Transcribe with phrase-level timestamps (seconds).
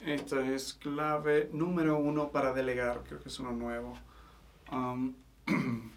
[0.00, 3.02] Esta es clave número uno para delegar.
[3.04, 3.92] Creo que es uno nuevo.
[4.72, 5.14] Um,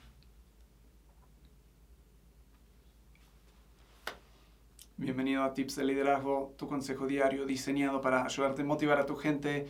[4.97, 9.16] Bienvenido a Tips de Liderazgo, tu consejo diario diseñado para ayudarte a motivar a tu
[9.16, 9.67] gente,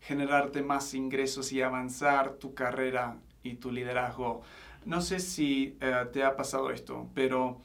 [0.00, 4.40] generarte más ingresos y avanzar tu carrera y tu liderazgo.
[4.86, 7.60] No sé si eh, te ha pasado esto, pero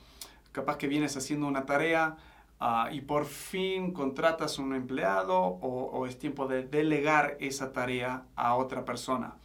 [0.52, 2.18] capaz que vienes haciendo una tarea
[2.60, 8.26] ah, y por fin contratas un empleado o, o, es tiempo de delegar esa tarea
[8.36, 9.36] a otra persona.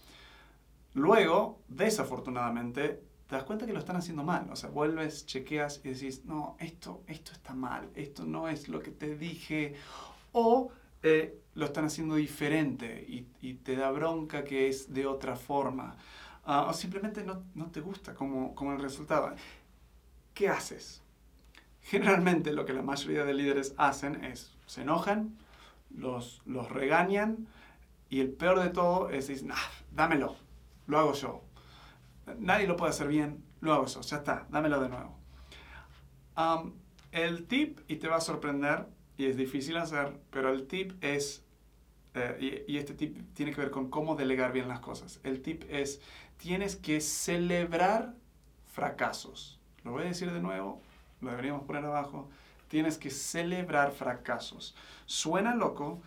[0.95, 4.49] Luego, desafortunadamente, te das cuenta que lo están haciendo mal.
[4.51, 8.81] O sea, vuelves, chequeas y decís, no, esto, esto está mal, esto no es lo
[8.81, 9.75] que te dije.
[10.33, 10.71] O
[11.03, 15.97] eh, lo están haciendo diferente y, y, te da bronca que es de otra forma.
[16.47, 19.35] Uh, o simplemente no, no, te gusta como, como el resultado.
[20.33, 21.04] ¿Qué haces?
[21.91, 25.37] Generalmente lo que la mayoría de líderes hacen es, se enojan,
[25.91, 27.47] los, los regañan
[28.11, 29.57] y el peor de todo es decir, nah,
[29.93, 30.37] dámelo,
[30.87, 31.43] lo hago yo
[32.39, 35.19] nadie lo puede hacer bien, lo hago eso, ya está, dámelo de nuevo.
[37.13, 38.87] el tip, y te va a sorprender,
[39.17, 41.45] y es difícil hacer, pero el tip es,
[42.15, 45.21] eh, y, este tip tiene que ver con cómo delegar bien las cosas.
[45.23, 46.01] El tip es,
[46.37, 48.15] tienes que celebrar
[48.67, 49.61] fracasos.
[49.85, 50.81] Lo voy a decir de nuevo,
[51.25, 52.29] lo deberíamos poner abajo.
[52.69, 54.77] Tienes que celebrar fracasos.
[55.07, 56.03] Suena loco,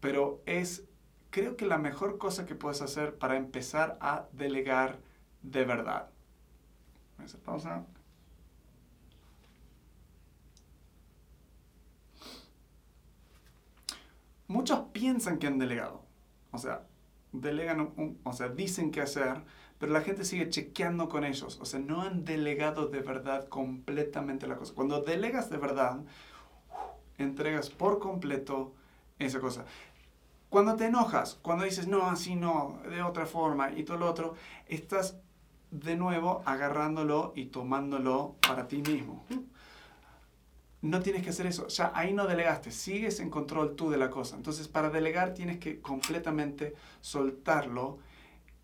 [0.00, 0.84] pero es
[1.30, 4.98] creo que la mejor cosa que puedes hacer para empezar a delegar
[5.42, 6.08] de verdad.
[7.44, 7.84] Pausa.
[14.48, 16.04] Muchos piensan que han delegado.
[16.52, 16.86] O sea,
[17.40, 19.42] delegan, o sea, dicen qué hacer,
[19.78, 21.58] pero la gente sigue chequeando con ellos.
[21.60, 24.74] O sea, no han delegado de verdad completamente la cosa.
[24.74, 26.00] Cuando delegas de verdad,
[27.18, 28.74] entregas por completo
[29.18, 29.64] esa cosa.
[30.48, 34.34] Cuando te enojas, cuando dices, no, así no, de otra forma y todo lo otro,
[34.66, 35.18] estás
[35.70, 39.24] de nuevo agarrándolo y tomándolo para ti mismo.
[40.82, 44.10] No tienes que hacer eso, ya ahí no delegaste, sigues en control tú de la
[44.10, 44.36] cosa.
[44.36, 47.98] Entonces, para delegar tienes que completamente soltarlo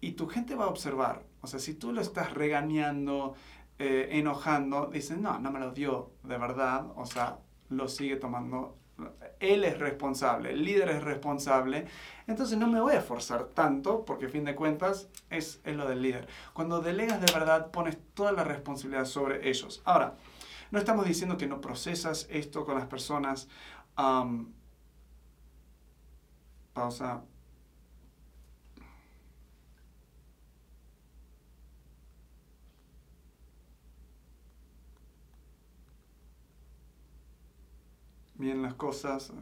[0.01, 1.25] y tu gente va a observar.
[1.41, 3.35] O sea, si tú lo estás regañando,
[3.79, 7.39] eh, enojando, dices, no, no me lo dio de verdad, o sea,
[7.71, 8.77] lo sigue tomando
[9.41, 11.87] él es responsable, el líder es responsable,
[12.27, 15.89] entonces no me voy a forzar tanto porque a fin de cuentas es, es lo
[15.89, 16.29] del líder.
[16.53, 19.83] Cuando delegas de verdad pones toda la responsabilidad sobre ellos.
[19.85, 20.15] Ahora,
[20.73, 23.49] no estamos diciendo que no procesas esto con las personas.
[26.75, 27.23] pausa.
[38.35, 39.33] bien las cosas,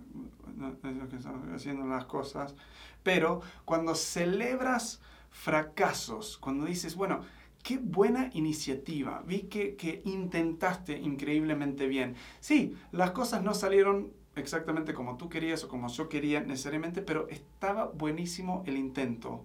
[1.55, 2.55] haciendo las cosas,
[3.03, 7.25] pero cuando celebras fracasos, cuando dices, bueno,
[7.63, 12.17] qué buena iniciativa, vi que, que intentaste increíblemente bien.
[12.41, 17.29] Sí, las cosas no salieron exactamente como tú querías o como yo quería necesariamente, pero
[17.29, 19.45] estaba buenísimo el intento.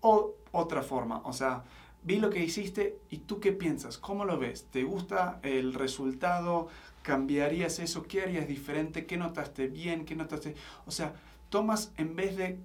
[0.00, 1.64] O otra forma, o sea,
[2.02, 6.68] vi lo que hiciste y tú qué piensas, cómo lo ves, ¿te gusta el resultado?
[7.02, 8.02] cambiarías eso?
[8.04, 9.06] ¿Qué harías diferente?
[9.06, 10.04] ¿Qué notaste bien?
[10.04, 10.54] ¿Qué notaste?
[10.86, 11.14] O sea,
[11.48, 12.58] tomas en vez de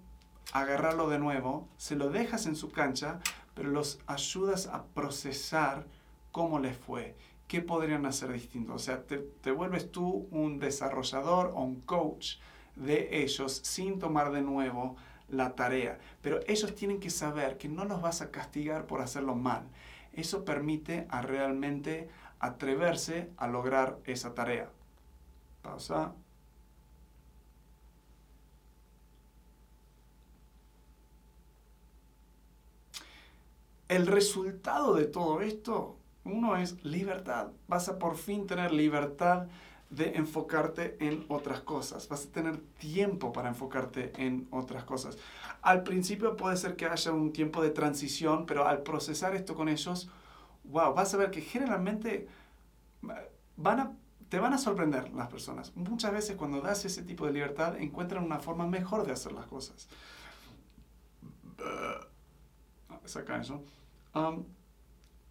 [0.52, 3.20] agarrarlo de nuevo, se lo dejas en su cancha,
[3.56, 5.88] pero los ayudas a procesar
[6.32, 7.16] cómo les fue,
[7.48, 8.76] qué podrían hacer distinto.
[8.76, 12.36] O sea, te, te vuelves tú un desarrollador o un coach
[12.76, 14.98] de ellos sin tomar de nuevo
[15.30, 15.98] la tarea.
[16.22, 19.64] Pero ellos tienen que saber que no los vas a castigar por hacerlo mal.
[20.14, 24.70] Eso permite a realmente atreverse a lograr esa tarea.
[25.62, 26.14] Pausa.
[33.88, 37.52] El resultado de todo esto, uno es libertad.
[37.68, 39.48] Vas a por fin tener libertad
[39.92, 42.10] de enfocarte en otras cosas.
[42.10, 45.18] Vas a tener tiempo para enfocarte en otras cosas.
[45.62, 49.70] Al principio puede ser que haya un tiempo de transición, pero al procesar esto con
[49.70, 50.10] ellos,
[50.64, 52.28] wow, vas a ver que generalmente
[53.56, 53.92] van a,
[54.30, 55.76] te van a sorprender las personas.
[55.76, 59.46] Muchas veces cuando das ese tipo de libertad encuentran una forma mejor de hacer las
[59.46, 59.88] cosas.
[63.06, 63.64] Saca eso.
[64.14, 64.44] Um,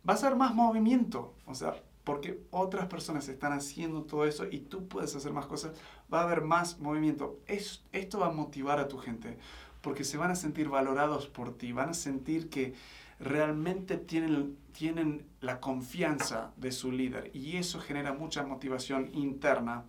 [0.09, 1.75] va a ser más movimiento, o sea,
[2.05, 5.73] porque otras personas están haciendo todo eso y tú puedes hacer más cosas,
[6.13, 7.41] va a haber más movimiento.
[7.47, 9.39] esto va a motivar a tu gente,
[9.81, 12.75] porque se van a sentir valorados por ti, van a sentir que
[13.19, 19.85] realmente tienen, tienen la confianza de su líder y eso genera mucha motivación interna.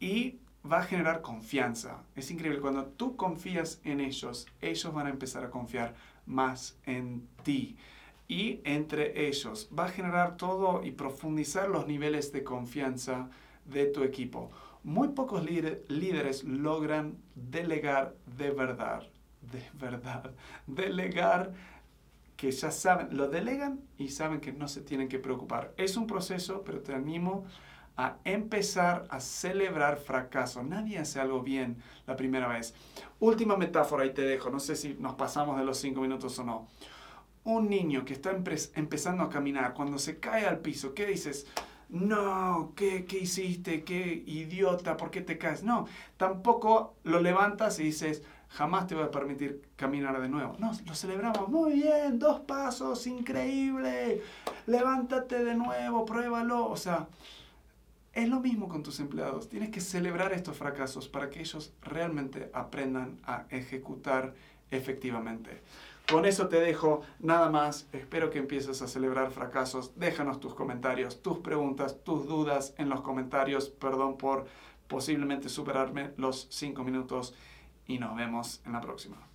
[0.00, 0.40] Y
[0.70, 2.02] va a generar confianza.
[2.16, 5.94] Es increíble, cuando tú confías en ellos, ellos van a empezar a confiar
[6.26, 7.76] más en ti.
[8.28, 13.28] Y entre ellos va a generar todo y profundizar los niveles de confianza
[13.64, 14.50] de tu equipo.
[14.84, 19.02] Muy pocos líderes logran delegar de verdad,
[19.52, 20.32] de verdad,
[20.66, 21.52] delegar
[22.36, 25.72] que ya saben, lo delegan y saben que no se tienen que preocupar.
[25.76, 27.44] Es un proceso, pero te animo
[28.24, 30.62] empezar a celebrar fracaso.
[30.62, 32.74] Nadie hace algo bien la primera vez.
[33.20, 36.44] Última metáfora y te dejo, no sé si nos pasamos de los cinco minutos o
[36.44, 36.68] no.
[37.44, 41.46] Un niño que está empezando a caminar, cuando se cae al piso, ¿qué dices?
[41.88, 43.84] No, ¿qué, ¿qué hiciste?
[43.84, 44.96] ¿Qué idiota?
[44.96, 45.62] ¿Por qué te caes?
[45.62, 45.86] No,
[46.16, 50.56] tampoco lo levantas y dices, jamás te voy a permitir caminar de nuevo.
[50.58, 51.48] No, lo celebramos.
[51.48, 54.22] Muy bien, dos pasos, increíble.
[54.66, 56.66] Levántate de nuevo, pruébalo.
[56.66, 57.08] O sea,
[58.12, 59.48] es lo mismo con tus empleados.
[59.48, 64.34] Tienes que celebrar estos fracasos para que ellos realmente aprendan a ejecutar
[64.70, 65.62] efectivamente.
[66.10, 67.88] Con eso te dejo nada más.
[67.92, 69.98] Espero que empieces a celebrar fracasos.
[69.98, 73.70] Déjanos tus comentarios, tus preguntas, tus dudas en los comentarios.
[73.70, 74.46] Perdón por
[74.88, 77.34] posiblemente superarme los cinco minutos
[77.86, 79.31] y nos vemos en la próxima.